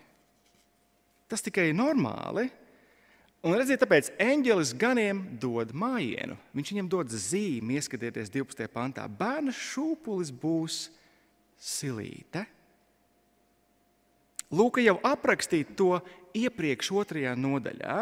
Tas 1.26 1.42
tikai 1.42 1.70
ir 1.70 1.78
normāli. 1.78 2.48
Un 3.44 3.54
redziet, 3.54 3.82
tāpēc 3.82 4.08
eņģelis 4.22 4.72
ganiem 4.80 5.20
dod 5.40 5.74
mājienu. 5.76 6.38
Viņš 6.56 6.72
viņam 6.72 6.88
dod 6.90 7.12
zīmi, 7.12 7.76
ieskatieties 7.76 8.32
12. 8.32 8.66
pantā. 8.72 9.04
Bērna 9.06 9.52
šūpulis 9.54 10.32
būs 10.32 10.86
silīte. 11.60 12.46
Lūka 14.56 14.82
jau 14.82 14.96
aprakstīja 15.04 15.68
to 15.78 15.92
iepriekš 16.36 16.92
otrajā 17.02 17.34
nodaļā. 17.38 17.98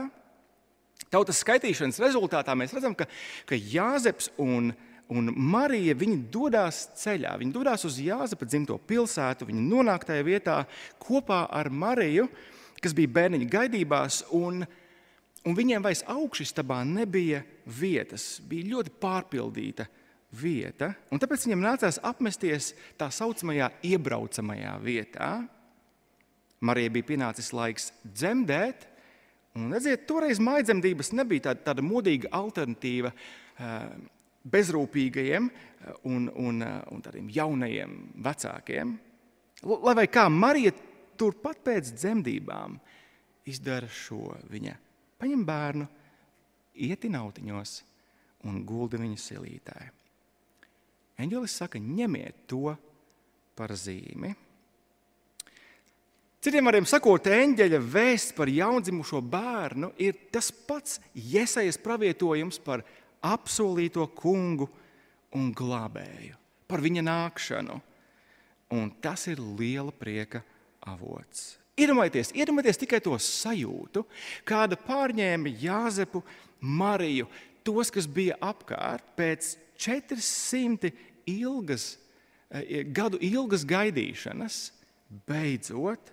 Tautas 1.13 1.41
skaitīšanas 1.43 2.01
rezultātā 2.03 2.55
mēs 2.59 2.75
redzam, 2.75 2.95
ka, 2.97 3.07
ka 3.49 3.57
Jāzeps 3.57 4.31
un, 4.41 4.73
un 5.09 5.33
Marija 5.35 5.97
dodas 6.33 6.89
ceļā. 7.01 7.37
Viņi 7.41 7.55
dodas 7.55 7.85
uz 7.89 7.99
Jāzepa 8.03 8.47
dzimto 8.49 8.79
pilsētu, 8.79 9.49
viņi 9.49 9.67
nonāk 9.67 10.05
tajā 10.09 10.25
vietā 10.27 10.57
kopā 10.99 11.45
ar 11.51 11.71
Mariju, 11.71 12.29
kas 12.83 12.93
bija 12.97 13.09
bērniņa 13.09 13.51
gaidībās. 13.51 14.25
Un, 14.35 14.67
un 15.45 15.57
viņiem 15.57 15.85
vairs 15.85 16.05
augšstabā 16.09 16.81
nebija 16.89 17.43
vietas, 17.67 18.39
bija 18.49 18.75
ļoti 18.75 18.95
pārpildīta 19.01 19.87
vieta. 20.35 20.93
Tāpēc 21.11 21.47
viņiem 21.47 21.63
nācās 21.63 22.01
apmesties 22.03 22.73
tā 22.99 23.11
saucamajā 23.13 23.71
iebraucamajā 23.87 24.75
vietā. 24.83 25.31
Marijai 26.65 26.93
bija 26.95 27.11
pienācis 27.13 27.53
laiks 27.55 27.91
dzemdēt. 28.05 28.89
Un, 29.55 29.69
redziet, 29.71 30.09
toreiz 30.09 30.41
maidzemdības 30.43 31.13
nebija 31.15 31.51
tāda, 31.51 31.63
tāda 31.69 31.85
modīga 31.87 32.33
alternatīva 32.35 33.13
eh, 33.15 33.75
bezrūpīgajiem 34.51 35.47
eh, 35.47 35.93
un, 36.11 36.27
un, 36.33 36.65
eh, 36.65 36.81
un 36.91 37.05
tādiem 37.05 37.29
jaunajiem 37.31 37.95
vecākiem. 38.25 38.97
Lai 39.65 39.95
vai 40.01 40.09
kā 40.11 40.27
Marija 40.33 40.75
turpat 41.21 41.63
pēc 41.65 41.93
dzemdībām 41.95 42.75
izdara 43.47 43.87
šo 43.87 44.35
viņa. 44.51 44.75
Paņem 45.25 45.45
bērnu, 45.49 45.85
iet 46.85 47.07
nautiņos 47.09 47.79
un 48.45 48.59
gulda 48.69 48.99
viņa 49.01 49.17
silītē. 49.17 49.77
Eņģelis 51.25 51.55
saka, 51.63 51.81
ņemiet 51.81 52.43
to 52.51 52.75
par 53.57 53.73
zīmi. 53.73 54.35
Citiem 56.45 56.69
vārdiem 56.69 56.85
sakot, 56.85 57.25
eņģeļa 57.25 57.81
vēsts 57.89 58.37
par 58.37 58.53
jaundzimušo 58.53 59.23
bērnu 59.33 59.95
ir 59.97 60.29
tas 60.29 60.53
pats 60.53 61.01
iesaistīts 61.17 61.81
pravietojums 61.81 62.61
par 62.61 62.85
apsolīto 63.25 64.05
kungu 64.13 64.69
un 65.41 65.55
glābēju, 65.57 66.37
par 66.69 66.85
viņa 66.85 67.09
nākšanu. 67.09 67.81
Un 68.77 68.93
tas 69.01 69.25
ir 69.33 69.41
liela 69.41 69.89
prieka 69.89 70.45
avots. 70.85 71.55
Iedomājieties, 71.75 72.31
iedomājieties 72.39 72.79
tikai 72.85 73.01
to 73.03 73.17
sajūtu, 73.19 74.05
kāda 74.47 74.79
pārņēma 74.79 75.51
Jāzepu, 75.59 76.23
Mariju, 76.63 77.27
tos, 77.67 77.91
kas 77.91 78.07
bija 78.07 78.37
apkārt 78.39 79.09
pēc 79.19 79.57
400 79.83 80.93
ilgas, 81.27 81.97
eh, 82.51 82.85
gadu 82.87 83.19
ilgas 83.19 83.65
gaidīšanas. 83.67 84.71
Beidzot, 85.27 86.13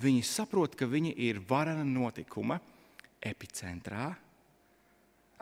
viņi 0.00 0.22
saprot, 0.22 0.76
ka 0.76 0.86
viņi 0.86 1.14
ir 1.18 1.40
varana 1.40 1.84
notikuma 1.84 2.60
epicentrā. 3.22 4.14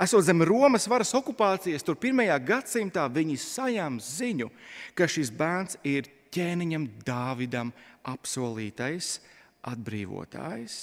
Esot 0.01 0.25
zem 0.25 0.43
Romas 0.43 0.89
varas 0.89 1.13
okupācijas, 1.13 1.85
tur 1.85 1.95
pirmajā 1.95 2.39
gadsimtā 2.41 3.05
viņi 3.13 3.37
sajām 3.37 4.01
ziņu, 4.01 4.49
ka 4.97 5.05
šis 5.05 5.31
bērns 5.31 5.77
ir 5.85 6.09
ķēniņam 6.33 6.89
Dāvidam 7.05 7.73
apsolītais 8.09 9.21
atbrīvotājs, 9.67 10.77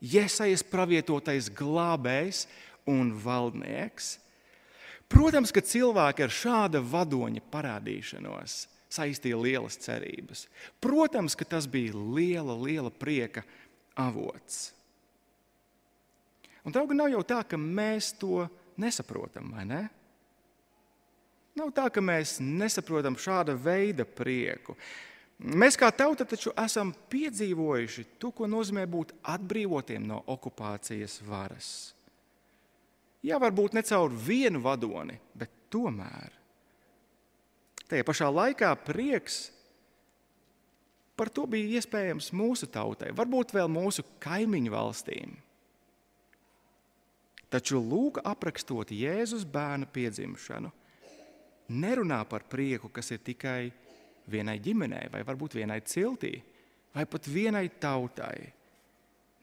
iesaistīts 0.00 0.66
pravietotais 0.70 1.50
glābējs 1.52 2.46
un 2.90 3.12
valdnieks. 3.20 4.18
Protams, 5.10 5.50
ka 5.50 5.62
cilvēki 5.66 6.24
ar 6.26 6.34
šāda 6.34 6.82
vadoņa 6.86 7.42
parādīšanos 7.50 8.60
saistīja 8.90 9.38
lielas 9.38 9.78
cerības. 9.82 10.46
Protams, 10.82 11.36
ka 11.38 11.46
tas 11.46 11.66
bija 11.70 11.94
liela, 11.94 12.54
liela 12.54 12.90
prieka 12.90 13.42
avots. 13.98 14.70
Un 16.66 16.74
draugi, 16.74 16.96
nav 16.98 17.10
jau 17.12 17.22
tā, 17.24 17.40
ka 17.46 17.58
mēs 17.58 18.12
to 18.20 18.44
nesaprotam, 18.80 19.52
vai 19.54 19.64
ne? 19.68 19.82
Nav 21.58 21.72
tā, 21.74 21.88
ka 21.92 22.02
mēs 22.04 22.38
nesaprotam 22.42 23.16
šāda 23.18 23.56
veida 23.58 24.06
prieku. 24.06 24.76
Mēs 25.40 25.78
kā 25.80 25.88
tauta 25.96 26.26
taču 26.28 26.52
esam 26.60 26.90
piedzīvojuši 27.12 28.04
to, 28.20 28.28
ko 28.36 28.44
nozīmē 28.50 28.84
būt 28.90 29.14
atbrīvotiem 29.32 30.04
no 30.04 30.18
okupācijas 30.28 31.22
varas. 31.24 31.70
Jā, 33.24 33.38
varbūt 33.40 33.76
ne 33.76 33.82
caur 33.84 34.12
vienu 34.12 34.60
vadoni, 34.64 35.16
bet 35.36 35.52
tomēr. 35.72 36.36
Tajā 37.88 38.04
pašā 38.06 38.28
laikā 38.28 38.74
prieks 38.84 39.48
par 41.16 41.28
to 41.32 41.46
bija 41.48 41.80
iespējams 41.80 42.30
mūsu 42.36 42.68
tautai, 42.72 43.10
varbūt 43.16 43.52
vēl 43.56 43.68
mūsu 43.68 44.04
kaimiņu 44.24 44.72
valstīm. 44.72 45.34
Taču 47.50 47.80
lūk, 47.82 48.20
aprakstot 48.24 48.92
Jēzus 48.94 49.42
bērna 49.44 49.88
piedzimšanu, 49.90 50.70
nerunā 51.80 52.22
par 52.30 52.44
prieku, 52.48 52.88
kas 52.92 53.10
ir 53.10 53.20
tikai 53.26 53.72
vienai 54.30 54.58
ģimenei, 54.62 55.08
vai 55.12 55.22
varbūt 55.26 55.56
vienai 55.58 55.80
ciltī, 55.86 56.34
vai 56.94 57.06
pat 57.06 57.28
vienai 57.30 57.68
tautai. 57.80 58.52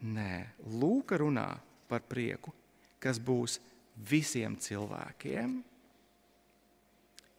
Nē, 0.07 0.33
Lūka 0.77 1.17
runā 1.17 1.49
par 1.89 2.03
prieku, 2.05 2.53
kas 3.01 3.17
būs 3.17 3.57
visiem 4.09 4.57
cilvēkiem. 4.61 5.57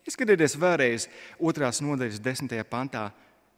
Izskatieties 0.09 0.57
vēlreiz 0.59 1.07
otrās 1.38 1.83
nodaļas 1.85 2.23
desmitajā 2.25 2.64
pantā 2.64 3.11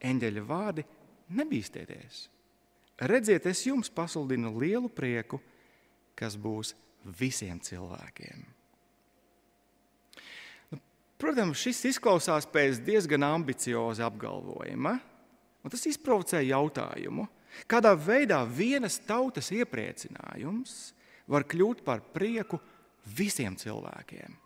eņģeļa 0.02 0.44
vārdi- 0.44 0.84
nebīsties. 1.38 2.28
Redziet, 3.00 3.46
es 3.46 3.64
jums 3.64 3.88
pasludinu 3.88 4.52
lielu 4.58 4.88
prieku, 4.88 5.40
kas 6.14 6.37
būs 6.37 6.75
visiem 7.04 7.60
cilvēkiem. 7.60 8.60
Protams, 11.21 11.61
šis 11.61 11.83
izklausās 11.93 12.47
pēc 12.49 12.81
diezgan 12.85 13.27
ambicioza 13.27 14.07
apgalvojuma, 14.09 14.95
un 15.61 15.73
tas 15.73 15.85
izprovocē 15.91 16.41
jautājumu, 16.47 17.27
kādā 17.69 17.93
veidā 17.99 18.41
vienas 18.49 18.97
tautas 19.05 19.50
iepriecinājums 19.53 20.95
var 21.31 21.45
kļūt 21.45 21.83
par 21.85 22.00
prieku 22.15 22.61
visiem 23.05 23.57
cilvēkiem. 23.59 24.39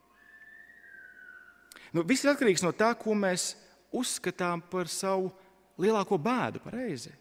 Nu, 1.95 2.03
viss 2.03 2.25
ir 2.25 2.33
atkarīgs 2.33 2.65
no 2.65 2.73
tā, 2.75 2.91
ko 2.99 3.15
mēs 3.15 3.53
uzskatām 3.95 4.65
par 4.71 4.91
savu 4.91 5.31
lielāko 5.79 6.19
bēdu. 6.19 6.63
Pareizi. 6.65 7.13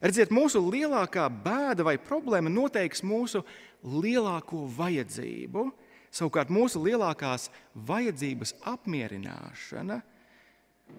Redziet, 0.00 0.32
mūsu 0.32 0.62
lielākā 0.62 1.26
bēda 1.44 1.84
vai 1.84 1.98
problēma 2.00 2.48
noteiks 2.52 3.02
mūsu 3.04 3.42
lielāko 3.82 4.62
vajadzību. 4.78 5.66
Savukārt 6.14 6.50
mūsu 6.52 6.80
lielākās 6.82 7.48
vajadzības 7.88 8.54
apmierināšana 8.68 10.00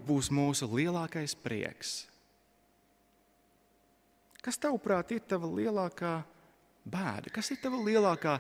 būs 0.08 0.30
mūsu 0.34 0.70
lielākais 0.70 1.34
prieks. 1.40 2.04
Kas 4.40 4.60
tavuprāt 4.62 5.12
ir 5.12 5.24
tava 5.28 5.50
lielākā 5.52 6.20
bēda? 6.88 7.32
Kas 7.34 7.50
ir 7.52 7.60
tava 7.62 7.82
lielākā 7.84 8.38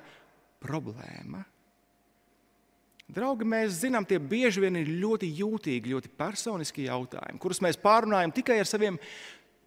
problēma? 0.63 1.43
Draugi, 3.09 3.47
mēs 3.49 3.79
zinām, 3.81 4.05
tie 4.05 4.19
bieži 4.21 4.61
vien 4.61 4.77
ir 4.77 4.91
ļoti 5.01 5.31
jūtīgi, 5.39 5.95
ļoti 5.95 6.11
personiski 6.13 6.85
jautājumi, 6.85 7.41
kurus 7.41 7.61
mēs 7.65 7.79
pārunājam 7.81 8.33
tikai 8.35 8.59
ar 8.61 8.69
saviem 8.69 8.99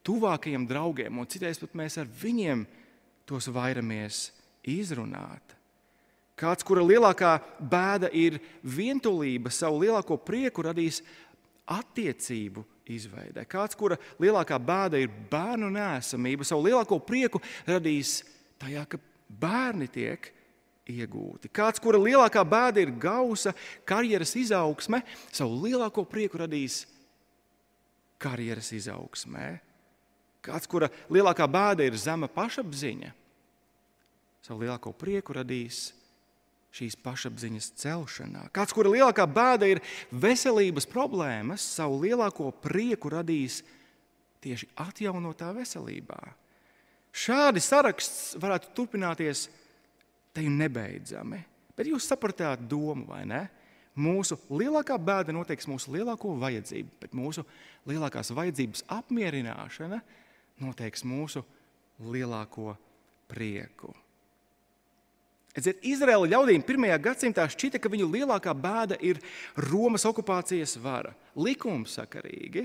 tuvākajiem 0.06 0.66
draugiem, 0.70 1.18
un 1.18 1.26
citreiz 1.30 1.58
pat 1.58 1.74
mēs 1.78 1.98
ar 1.98 2.06
viņiem 2.22 2.62
tos 3.26 3.50
vairamies 3.50 4.28
izrunāt. 4.70 5.56
Kāds, 6.38 6.64
kura 6.64 6.82
lielākā 6.84 7.36
bēda 7.60 8.08
ir 8.16 8.38
vientulība, 8.64 9.52
savu 9.52 9.82
lielāko 9.84 10.16
prieku 10.16 10.64
radīs 10.64 11.02
attiecību 11.70 12.64
izveidē. 12.90 13.44
Kāds, 13.48 13.76
kura 13.78 13.98
lielākā 14.22 14.58
bēda 14.58 15.00
ir 15.02 15.12
bērnu 15.30 15.68
nēsamība, 15.74 16.46
savu 16.48 16.66
lielāko 16.66 16.98
prieku 17.04 17.42
radīs 17.68 18.22
tajā, 18.62 18.86
ka 18.88 19.00
bērni 19.28 19.90
tiek 19.92 20.32
iegūti. 20.90 21.50
Kāds, 21.52 21.82
kura 21.82 22.00
lielākā 22.02 22.42
bēda 22.48 22.82
ir 22.82 22.94
gausa, 23.00 23.54
karjeras 23.88 24.34
izaugsme, 24.38 25.02
savu 25.30 25.60
lielāko 25.66 26.06
prieku 26.08 26.42
radīs 26.42 26.82
karjeras 28.22 28.72
izaugsmē. 28.74 29.56
Kāds, 30.42 30.66
kura 30.66 30.88
lielākā 31.12 31.46
bēda 31.46 31.86
ir 31.86 31.98
zema 32.00 32.26
pašapziņa, 32.30 33.12
savu 34.42 34.64
lielāko 34.64 34.90
prieku 34.98 35.36
radīs 35.38 35.92
šīs 36.72 36.96
pašapziņas 37.04 37.70
celšanā. 37.82 38.46
Kāds, 38.54 38.72
kura 38.72 38.92
lielākā 38.94 39.26
bēda 39.28 39.68
ir 39.68 39.82
veselības 40.10 40.88
problēmas, 40.88 41.64
savu 41.76 42.00
lielāko 42.06 42.48
prieku 42.64 43.12
radīs 43.12 43.60
tieši 44.42 44.70
atjaunotā 44.80 45.52
veselībā. 45.56 46.20
Šādi 47.12 47.60
saraksts 47.60 48.38
varētu 48.40 48.72
turpināties 48.76 49.46
te 50.32 50.44
nebeidzami. 50.48 51.42
Bet 51.76 51.88
jūs 51.88 52.08
sapratāt 52.08 52.64
domu, 52.68 53.04
vai 53.08 53.24
ne? 53.28 53.42
Mūsu 54.00 54.38
lielākā 54.48 54.96
bēda 54.96 55.34
noteiks 55.36 55.68
mūsu 55.68 55.92
lielāko 55.92 56.32
vajadzību, 56.40 56.94
bet 57.02 57.16
mūsu 57.16 57.44
lielākās 57.88 58.32
vajadzības 58.32 58.86
apmierināšana 58.96 60.00
noteiks 60.64 61.04
mūsu 61.04 61.44
lielāko 62.00 62.72
prieku. 63.28 63.92
Edziet, 65.52 65.82
Izraēla 65.84 66.30
ļaudīm 66.32 66.62
pirmajā 66.64 66.96
gadsimtā 67.04 67.44
šķita, 67.52 67.80
ka 67.82 67.90
viņu 67.92 68.06
lielākā 68.08 68.54
bēda 68.56 68.96
ir 69.04 69.20
Romas 69.68 70.06
okupācijas 70.08 70.78
vara. 70.80 71.12
Likumsakarīgi 71.36 72.64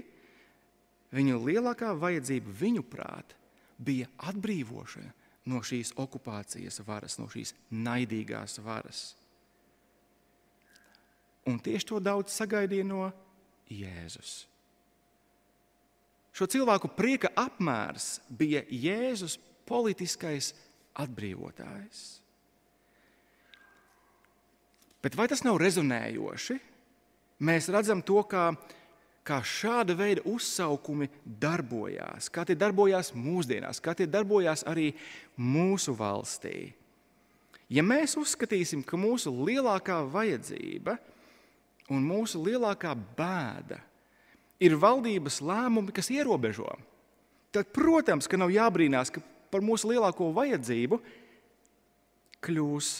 viņu 1.15 1.41
lielākā 1.43 1.91
vajadzība, 1.99 2.53
viņuprāt, 2.61 3.35
bija 3.77 4.07
atbrīvošana 4.29 5.11
no 5.47 5.61
šīs 5.63 5.93
okupācijas 5.99 6.81
varas, 6.87 7.17
no 7.19 7.27
šīs 7.31 7.53
naidīgās 7.71 8.59
varas. 8.63 9.09
Un 11.47 11.59
tieši 11.63 11.87
to 11.91 11.99
daudz 12.03 12.35
sagaidīja 12.35 12.87
no 12.87 13.09
Jēzus. 13.71 14.45
Šo 16.35 16.47
cilvēku 16.51 16.91
prieka 16.93 17.31
apmērs 17.39 18.17
bija 18.29 18.61
Jēzus 18.69 19.37
politiskais 19.67 20.51
atbrīvotājs. 20.99 22.26
Bet 25.03 25.15
vai 25.15 25.27
tas 25.29 25.43
nav 25.45 25.59
rezonējoši? 25.61 26.57
Mēs 27.47 27.69
redzam 27.69 28.01
to, 28.01 28.23
kā 28.25 28.49
kā 29.27 29.41
šāda 29.43 29.95
veida 29.97 30.23
uzsaukumi 30.27 31.09
darbojās, 31.25 32.29
kā 32.31 32.45
tie 32.47 32.55
darbojās 32.55 33.11
mūsdienās, 33.15 33.81
kā 33.83 33.95
tie 33.97 34.07
darbojās 34.07 34.63
arī 34.67 34.93
mūsu 35.35 35.95
valstī. 35.97 36.71
Ja 37.67 37.83
mēs 37.83 38.15
uzskatīsim, 38.19 38.85
ka 38.87 38.99
mūsu 38.99 39.33
lielākā 39.35 39.99
vajadzība 40.07 40.95
un 41.91 42.05
mūsu 42.07 42.39
lielākā 42.45 42.93
bēda 43.17 43.81
ir 44.63 44.77
valdības 44.79 45.41
lēmumi, 45.43 45.91
kas 45.95 46.09
ierobežo, 46.13 46.69
tad, 47.51 47.67
protams, 47.75 48.29
ka 48.31 48.39
nav 48.39 48.53
jābrīnās, 48.55 49.11
ka 49.11 49.21
par 49.51 49.63
mūsu 49.63 49.91
lielāko 49.91 50.31
vajadzību 50.35 51.01
kļūs 52.47 52.93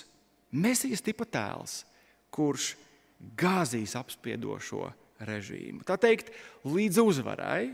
Mēsijas 0.57 1.03
tipa 1.05 1.27
tēls, 1.29 1.81
kurš 2.33 2.73
gāzīs 3.37 3.95
apspiedošo 3.97 4.87
režīmu. 5.27 5.83
Tā 5.85 5.97
teikt, 6.01 6.31
līdz 6.65 7.01
uzvarai, 7.01 7.71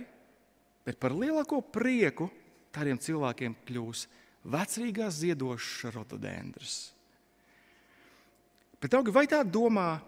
bet 0.84 1.00
par 1.00 1.16
lielāko 1.16 1.62
prieku 1.64 2.30
tādiem 2.76 3.00
cilvēkiem 3.00 3.56
kļūs 3.68 4.08
vecrīgās 4.54 5.20
ziedošas 5.22 5.94
rododendras. 5.96 6.78
Bet, 8.84 8.96
augi, 8.98 9.14
vai 9.16 9.24
tā 9.32 9.40
domā 9.48 10.02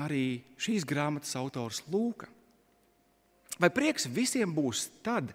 arī 0.00 0.40
šīs 0.56 0.86
grāmatas 0.88 1.34
autors 1.36 1.82
Lūks? 1.92 2.30
Vai 3.60 3.68
prieks 3.70 4.08
visiem 4.08 4.52
būs 4.54 4.86
tad, 5.04 5.34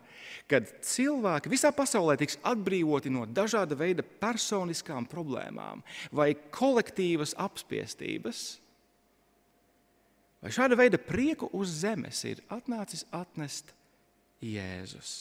kad 0.49 0.69
cilvēki 0.84 1.51
visā 1.51 1.69
pasaulē 1.75 2.17
tiks 2.17 2.39
atbrīvoti 2.45 3.12
no 3.13 3.27
dažāda 3.30 3.77
veida 3.77 4.03
personiskām 4.03 5.06
problēmām 5.10 5.84
vai 6.12 6.32
kolektīvas 6.34 7.36
apspiestības? 7.38 8.45
Vai 10.41 10.53
šāda 10.53 10.77
veida 10.80 10.99
prieku 11.01 11.49
uz 11.58 11.80
zemes 11.82 12.23
ir 12.30 12.41
atnācis 12.53 13.06
atnest 13.15 13.73
Jēzus? 14.41 15.13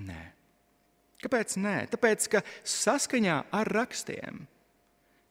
Nē. 0.00 0.22
Kāpēc? 1.22 1.58
Nē? 1.60 1.76
Tāpēc, 1.92 2.28
ka 2.32 2.40
saskaņā 2.66 3.42
ar 3.54 3.68
rakstiem 3.76 4.46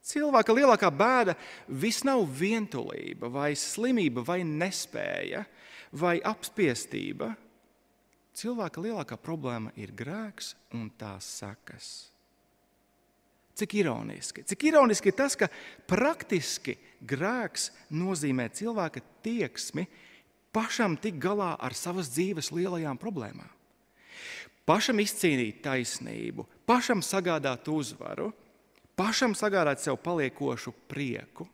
cilvēka 0.06 0.56
lielākā 0.56 0.90
bēda 0.94 1.36
vis 1.68 2.02
nav 2.08 2.24
vientulība, 2.38 3.30
vai 3.30 3.52
slimība, 3.58 4.24
vai 4.26 4.42
nespēja, 4.48 5.44
vai 5.92 6.20
apspiestība. 6.24 7.34
Cilvēka 8.38 8.82
lielākā 8.84 9.18
problēma 9.20 9.74
ir 9.76 9.92
grēks 9.96 10.54
un 10.78 10.88
tās 10.98 11.28
sekas. 11.42 11.90
Cik 13.60 13.76
ironiski. 13.82 14.46
Cik 14.48 14.64
ironiski 14.72 15.12
ir 15.12 15.18
tas, 15.20 15.36
ka 15.36 15.50
praktiski 15.90 16.78
grēks 17.04 17.70
nozīmē 17.92 18.48
cilvēka 18.56 19.04
tieksmi 19.26 19.86
pašam 20.56 20.96
tikt 21.00 21.20
galā 21.22 21.54
ar 21.60 21.76
savas 21.76 22.10
dzīves 22.16 22.54
lielajām 22.56 23.00
problēmām. 23.00 23.50
Pašam 24.66 25.02
izcīnīt 25.04 25.60
taisnību, 25.66 26.46
pašam 26.70 27.02
sagādāt 27.04 27.68
uzvaru, 27.68 28.30
pašam 28.96 29.34
sagādāt 29.36 29.82
sev 29.84 29.98
paliekošu 30.00 30.72
prieku. 30.88 31.48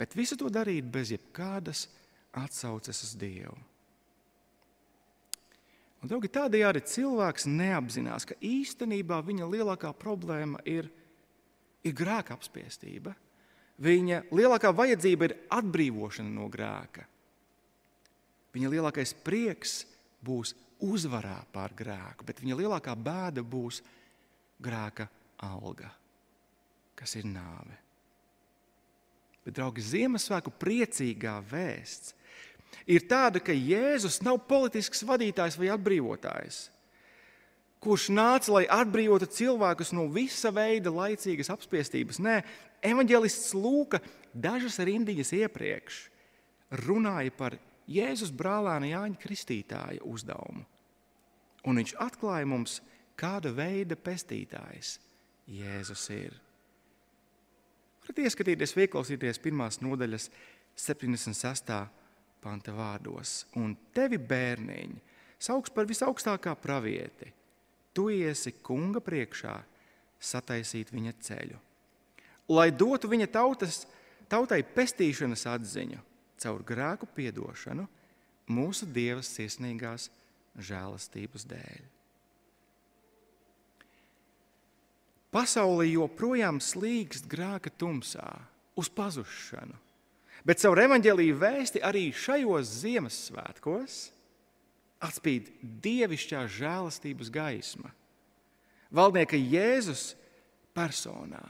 Bet 0.00 0.16
visu 0.16 0.38
to 0.40 0.48
darīt 0.48 0.86
bez 0.88 1.10
jebkādas 1.12 1.84
atsauces 2.36 3.02
uz 3.04 3.16
Dievu. 3.18 3.56
Un, 6.00 6.08
draugi, 6.08 6.30
tādējādi 6.32 6.80
cilvēks 6.88 7.44
neapzinās, 7.50 8.24
ka 8.24 8.36
īstenībā 8.40 9.20
viņa 9.26 9.48
lielākā 9.50 9.90
problēma 10.00 10.62
ir, 10.64 10.88
ir 11.84 11.96
grēka 11.96 12.38
apspiestība. 12.38 13.12
Viņa 13.80 14.22
lielākā 14.32 14.72
vajadzība 14.76 15.28
ir 15.28 15.36
atbrīvošana 15.56 16.32
no 16.32 16.48
grēka. 16.52 17.04
Viņa 18.52 18.72
lielākais 18.72 19.12
prieks 19.24 19.82
būs 20.24 20.54
uzvarā 20.84 21.38
pār 21.52 21.76
grēku, 21.76 22.24
bet 22.28 22.40
viņa 22.40 22.56
lielākā 22.62 22.96
bēda 22.96 23.44
būs 23.44 23.82
grēka 24.60 25.06
alga, 25.44 25.92
kas 26.96 27.16
ir 27.20 27.28
nāve. 27.28 27.76
Bet, 29.44 29.54
draugi, 29.56 29.84
Ziemassvētku 29.84 30.52
priecīgā 30.60 31.38
vēsts 31.48 32.16
ir 32.86 33.06
tāda, 33.10 33.42
ka 33.42 33.54
Jēzus 33.54 34.20
nav 34.26 34.42
politisks 34.50 35.04
vadītājs 35.06 35.58
vai 35.60 35.70
atbrīvotājs, 35.74 36.62
kurš 37.80 38.10
nāca, 38.12 38.52
lai 38.58 38.64
atbrīvotu 38.68 39.28
cilvēkus 39.30 39.94
no 39.96 40.06
visa 40.12 40.52
veida 40.52 40.92
laicīgas 40.92 41.52
apspiestības. 41.52 42.20
Nē, 42.20 42.40
evanģēlists 42.84 43.54
Lūka 43.56 44.02
dažas 44.34 44.78
rindiņas 44.84 45.32
iepriekš 45.40 46.02
runāja 46.84 47.32
par 47.34 47.56
Jēzus 47.90 48.30
brālēna 48.30 48.92
Jāņa 48.92 49.18
Kristītāja 49.18 50.04
uzdevumu. 50.06 50.62
Un 51.66 51.80
viņš 51.80 51.96
atklāja 52.00 52.46
mums, 52.48 52.78
kāda 53.18 53.50
veida 53.52 53.98
pestītājs 53.98 54.98
Jēzus 55.50 56.04
ir. 56.14 56.36
Varat 58.00 58.22
ieskatīties, 58.24 58.76
ieklausīties 58.78 59.42
pirmās 59.42 59.80
nodaļas 59.82 60.30
76. 60.78 61.80
Panta 62.42 62.74
vārdos. 62.74 63.44
Un 63.60 63.74
tevi 63.94 64.18
bērniņi 64.18 65.00
sauks 65.40 65.72
par 65.74 65.88
visaugstākā 65.88 66.54
pravieti. 66.60 67.32
Tu 67.96 68.08
iesi 68.20 68.52
kunga 68.62 69.02
priekšā 69.02 69.56
sataisīt 70.20 70.92
viņa 70.92 71.14
ceļu, 71.26 71.56
lai 72.52 72.68
dotu 72.70 73.08
viņa 73.10 73.26
tautas, 73.32 73.82
tautai 74.30 74.60
pestīšanas 74.62 75.46
atziņu 75.48 76.02
caur 76.40 76.62
grēku 76.66 77.08
piedošanu 77.16 77.86
mūsu 78.50 78.88
Dieva 78.90 79.24
sirsnīgās 79.24 80.08
žēlastības 80.60 81.46
dēļ. 81.50 81.88
Pasaule 85.30 85.86
joprojām 85.86 86.58
slīkst 86.58 87.28
grēka 87.30 87.70
tumsā, 87.78 88.26
uz 88.74 88.88
pazušanu, 88.90 89.76
bet 90.46 90.62
caur 90.62 90.80
evaņģēlīju 90.86 91.36
vēsti 91.40 91.82
arī 91.84 92.08
šajos 92.16 92.72
Ziemassvētkos 92.80 94.00
atspīd 95.04 95.48
dievišķā 95.84 96.44
žēlastības 96.58 97.30
gaisma. 97.32 97.92
Valdnieka 98.90 99.38
Jēzus 99.38 100.10
personā 100.76 101.44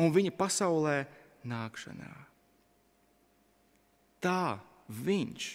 un 0.00 0.12
viņa 0.14 0.34
pasaulē 0.36 1.00
nākšanā 1.48 2.12
tā 4.24 4.56
viņš 4.88 5.48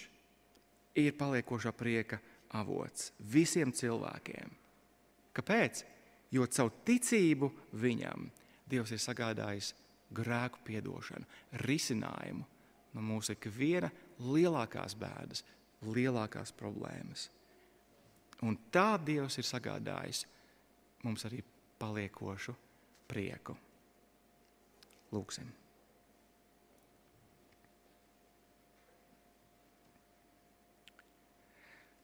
ir 1.00 1.14
paliekošā 1.18 1.72
prieka 1.74 2.20
avots 2.54 3.10
visiem 3.18 3.72
cilvēkiem. 3.74 4.50
Kāpēc? 5.34 5.84
Jo 6.30 6.46
caur 6.46 6.70
ticību 6.86 7.50
viņam 7.74 8.28
Dievs 8.70 8.92
ir 8.94 9.00
sagādājis 9.02 9.72
grēku 10.14 10.62
piedošanu, 10.66 11.26
risinājumu 11.64 12.46
no 12.94 13.04
mūsu 13.06 13.36
ikviena 13.36 13.90
lielākās 14.20 14.96
bēdas, 14.98 15.44
lielākās 15.86 16.52
problēmas. 16.56 17.28
Un 18.42 18.56
tā 18.72 18.94
Dievs 19.04 19.36
ir 19.38 19.46
sagādājis 19.46 20.24
mums 21.04 21.24
arī 21.28 21.42
paliekošu 21.80 22.54
prieku. 23.10 23.56
Lūksim! 25.12 25.48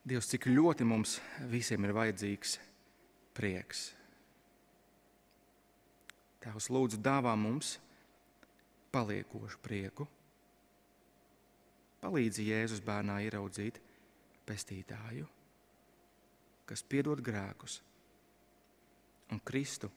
Dievs, 0.06 0.28
cik 0.30 0.46
ļoti 0.52 0.86
mums 0.86 1.16
visiem 1.50 1.82
ir 1.82 1.94
vajadzīgs 1.96 2.52
prieks. 3.34 3.88
Tēvs, 6.44 6.68
lūdzu, 6.70 7.00
dāvā 7.02 7.32
mums 7.34 7.72
paliekošu 8.96 9.60
prieku. 9.60 10.06
Palīdzi 12.00 12.48
Jēzus 12.48 12.80
bērnā 12.86 13.18
ieraudzīt 13.26 13.80
pestītāju, 14.48 15.28
kas 16.68 16.84
piedod 16.86 17.20
grēkus, 17.24 17.80
un 19.34 19.42
Kristu, 19.44 19.90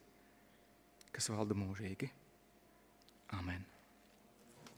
kas 1.16 1.32
valda 1.32 1.58
mūžīgi. 1.58 2.10
Amen! 3.40 3.79